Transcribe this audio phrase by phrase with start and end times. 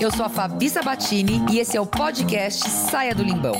[0.00, 3.54] Eu sou a Fabi Sabatini e esse é o podcast Saia do Limbão.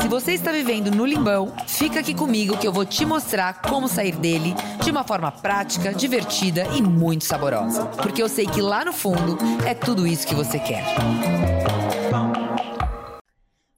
[0.00, 3.86] Se você está vivendo no limbão, fica aqui comigo que eu vou te mostrar como
[3.86, 7.86] sair dele de uma forma prática, divertida e muito saborosa.
[7.86, 10.84] Porque eu sei que lá no fundo é tudo isso que você quer.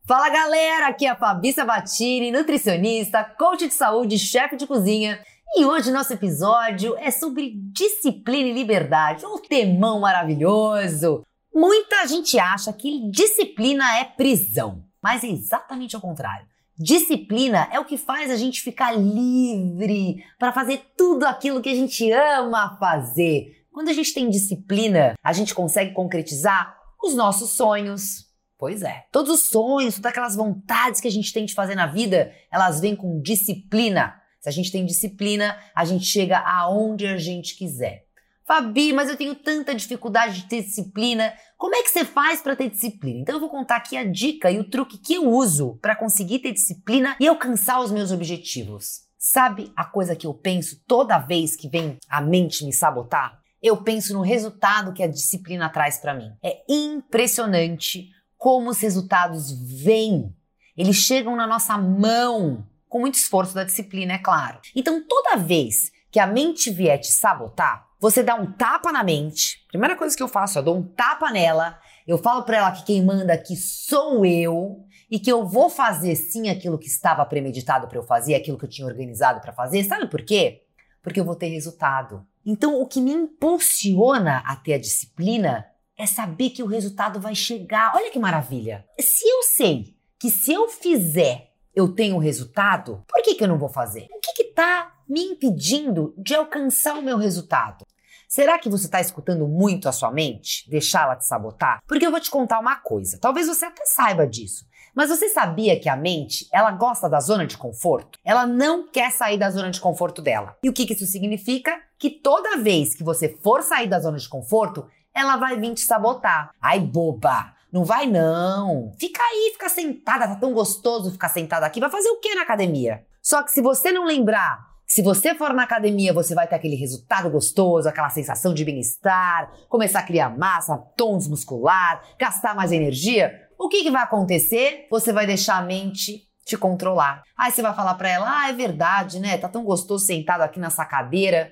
[0.07, 5.19] Fala galera, aqui é a Fabi Sabatini, nutricionista, coach de saúde, chefe de cozinha.
[5.57, 11.25] E hoje nosso episódio é sobre disciplina e liberdade, um temão maravilhoso.
[11.55, 16.47] Muita gente acha que disciplina é prisão, mas é exatamente ao contrário.
[16.77, 21.75] Disciplina é o que faz a gente ficar livre para fazer tudo aquilo que a
[21.75, 23.65] gente ama fazer.
[23.73, 28.25] Quando a gente tem disciplina, a gente consegue concretizar os nossos sonhos.
[28.59, 31.87] Pois é, todos os sonhos, todas aquelas vontades que a gente tem de fazer na
[31.87, 34.21] vida, elas vêm com disciplina.
[34.45, 38.05] Se a gente tem disciplina, a gente chega aonde a gente quiser.
[38.47, 41.33] Fabi, mas eu tenho tanta dificuldade de ter disciplina.
[41.57, 43.21] Como é que você faz para ter disciplina?
[43.21, 46.41] Então eu vou contar aqui a dica e o truque que eu uso para conseguir
[46.41, 49.05] ter disciplina e alcançar os meus objetivos.
[49.17, 53.41] Sabe a coisa que eu penso toda vez que vem a mente me sabotar?
[53.63, 56.31] Eu penso no resultado que a disciplina traz para mim.
[56.45, 59.51] É impressionante como os resultados
[59.83, 60.37] vêm.
[60.77, 62.63] Eles chegam na nossa mão
[62.95, 64.61] com muito esforço da disciplina, é claro.
[64.73, 69.67] Então, toda vez que a mente vier te sabotar, você dá um tapa na mente.
[69.67, 71.77] Primeira coisa que eu faço, eu dou um tapa nela.
[72.07, 76.15] Eu falo para ela que quem manda aqui sou eu e que eu vou fazer
[76.15, 79.83] sim aquilo que estava premeditado para eu fazer, aquilo que eu tinha organizado para fazer.
[79.83, 80.63] Sabe por quê?
[81.03, 82.25] Porque eu vou ter resultado.
[82.47, 85.67] Então, o que me impulsiona a ter a disciplina
[85.99, 87.93] é saber que o resultado vai chegar.
[87.97, 88.87] Olha que maravilha!
[89.01, 93.59] Se eu sei que se eu fizer eu tenho resultado, por que, que eu não
[93.59, 94.07] vou fazer?
[94.11, 97.85] O que está me impedindo de alcançar o meu resultado?
[98.29, 100.69] Será que você está escutando muito a sua mente?
[100.69, 101.81] Deixá-la te sabotar?
[101.87, 103.19] Porque eu vou te contar uma coisa.
[103.21, 104.67] Talvez você até saiba disso.
[104.95, 108.19] Mas você sabia que a mente, ela gosta da zona de conforto?
[108.25, 110.57] Ela não quer sair da zona de conforto dela.
[110.63, 111.77] E o que, que isso significa?
[111.99, 115.81] Que toda vez que você for sair da zona de conforto, ela vai vir te
[115.81, 116.51] sabotar.
[116.61, 117.55] Ai, boba!
[117.75, 118.93] Não vai não.
[119.01, 121.81] Fica aí, fica sentada, tá tão gostoso ficar sentada aqui.
[121.81, 123.05] Vai fazer o que na academia?
[123.21, 126.77] Só que se você não lembrar, se você for na academia, você vai ter aquele
[126.77, 133.49] resultado gostoso, aquela sensação de bem-estar, começar a criar massa, tons muscular, gastar mais energia,
[133.59, 134.87] o que, que vai acontecer?
[134.89, 137.25] Você vai deixar a mente te controlar.
[137.37, 139.37] Aí você vai falar para ela: "Ah, é verdade, né?
[139.37, 141.51] Tá tão gostoso sentado aqui nessa cadeira".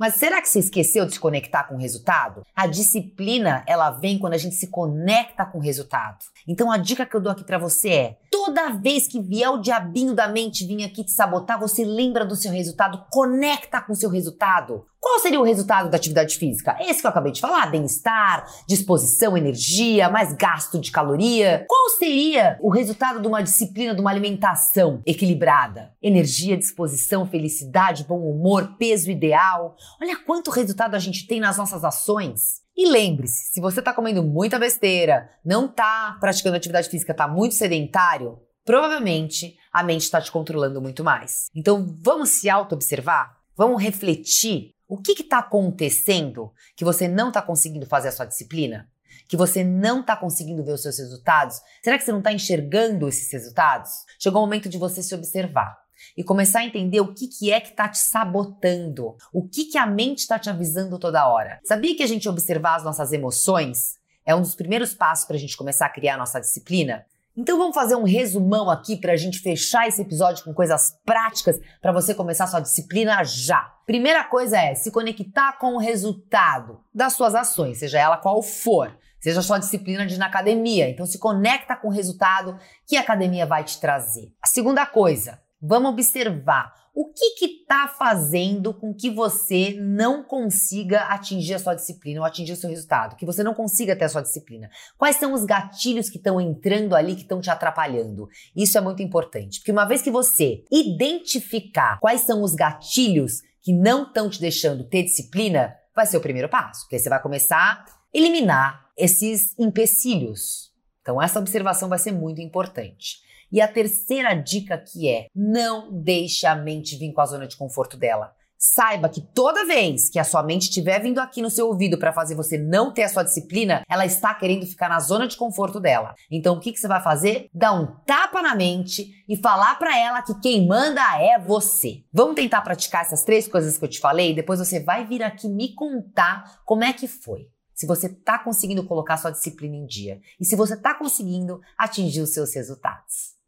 [0.00, 2.40] Mas será que você esqueceu de se conectar com o resultado?
[2.56, 6.24] A disciplina, ela vem quando a gente se conecta com o resultado.
[6.48, 9.60] Então a dica que eu dou aqui para você é: toda vez que vier o
[9.60, 13.96] diabinho da mente vir aqui te sabotar, você lembra do seu resultado, conecta com o
[13.96, 14.86] seu resultado.
[15.00, 16.76] Qual seria o resultado da atividade física?
[16.78, 21.64] Esse que eu acabei de falar: bem-estar, disposição, energia, mais gasto de caloria.
[21.66, 25.94] Qual seria o resultado de uma disciplina, de uma alimentação equilibrada?
[26.02, 29.74] Energia, disposição, felicidade, bom humor, peso ideal.
[30.00, 32.60] Olha quanto resultado a gente tem nas nossas ações.
[32.76, 37.54] E lembre-se, se você está comendo muita besteira, não está praticando atividade física, está muito
[37.54, 41.46] sedentário, provavelmente a mente está te controlando muito mais.
[41.54, 43.38] Então vamos se auto-observar?
[43.56, 48.90] Vamos refletir o que está acontecendo que você não está conseguindo fazer a sua disciplina?
[49.28, 51.60] Que você não está conseguindo ver os seus resultados?
[51.80, 53.90] Será que você não está enxergando esses resultados?
[54.18, 55.78] Chegou o momento de você se observar
[56.16, 59.78] e começar a entender o que, que é que está te sabotando, o que, que
[59.78, 61.60] a mente está te avisando toda hora.
[61.64, 65.38] Sabia que a gente observar as nossas emoções é um dos primeiros passos para a
[65.38, 67.04] gente começar a criar a nossa disciplina?
[67.36, 71.60] Então vamos fazer um resumão aqui para a gente fechar esse episódio com coisas práticas
[71.80, 73.72] para você começar sua disciplina já.
[73.86, 78.96] Primeira coisa é se conectar com o resultado das suas ações, seja ela qual for.
[79.20, 80.88] Seja sua disciplina de ir na academia.
[80.88, 84.32] Então se conecta com o resultado que a academia vai te trazer.
[84.42, 91.54] A segunda coisa, vamos observar o que está fazendo com que você não consiga atingir
[91.54, 93.16] a sua disciplina ou atingir o seu resultado?
[93.16, 94.68] Que você não consiga ter a sua disciplina?
[94.98, 98.28] Quais são os gatilhos que estão entrando ali que estão te atrapalhando?
[98.56, 103.72] Isso é muito importante, porque uma vez que você identificar quais são os gatilhos que
[103.72, 107.56] não estão te deixando ter disciplina, vai ser o primeiro passo, porque você vai começar
[107.56, 110.70] a eliminar esses empecilhos.
[111.02, 113.18] Então, essa observação vai ser muito importante.
[113.52, 117.56] E a terceira dica que é: não deixe a mente vir com a zona de
[117.56, 118.32] conforto dela.
[118.62, 122.12] Saiba que toda vez que a sua mente estiver vindo aqui no seu ouvido para
[122.12, 125.80] fazer você não ter a sua disciplina, ela está querendo ficar na zona de conforto
[125.80, 126.14] dela.
[126.30, 127.48] Então o que, que você vai fazer?
[127.54, 132.04] Dar um tapa na mente e falar para ela que quem manda é você.
[132.12, 134.34] Vamos tentar praticar essas três coisas que eu te falei?
[134.34, 137.48] Depois você vai vir aqui me contar como é que foi.
[137.74, 142.20] se você está conseguindo colocar sua disciplina em dia e se você está conseguindo atingir
[142.20, 143.39] os seus resultados.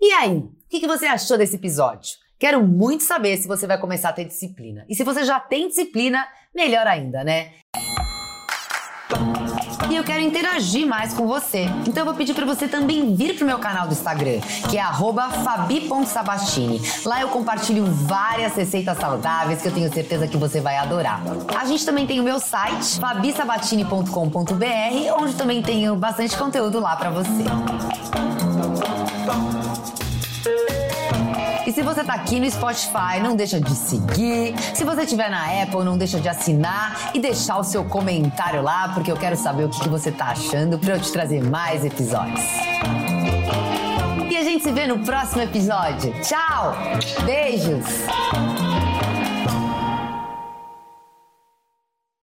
[0.00, 2.10] E aí, o que, que você achou desse episódio?
[2.38, 4.86] Quero muito saber se você vai começar a ter disciplina.
[4.88, 6.24] E se você já tem disciplina,
[6.54, 7.50] melhor ainda, né?
[9.90, 11.64] E eu quero interagir mais com você.
[11.84, 14.38] Então eu vou pedir para você também vir pro meu canal do Instagram,
[14.70, 16.80] que é @fabi.sabastini.
[17.04, 21.20] Lá eu compartilho várias receitas saudáveis que eu tenho certeza que você vai adorar.
[21.58, 27.10] A gente também tem o meu site, fabisabatini.com.br, onde também tenho bastante conteúdo lá para
[27.10, 27.42] você.
[31.66, 34.54] E se você tá aqui no Spotify, não deixa de seguir.
[34.74, 38.88] Se você estiver na Apple, não deixa de assinar e deixar o seu comentário lá,
[38.94, 42.40] porque eu quero saber o que, você tá achando para eu te trazer mais episódios.
[44.30, 46.14] E a gente se vê no próximo episódio.
[46.22, 46.74] Tchau!
[47.26, 47.84] Beijos!